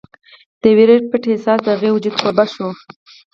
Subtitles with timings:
[0.61, 2.73] د وېرې پټ احساس د هغې وجود کوربه شوی و